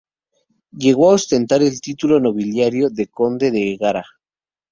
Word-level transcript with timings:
Llegó 0.71 1.11
a 1.11 1.13
ostentar 1.13 1.61
el 1.61 1.79
título 1.79 2.19
nobiliario 2.19 2.89
de 2.89 3.05
Conde 3.05 3.51
de 3.51 3.73
Egara. 3.73 4.03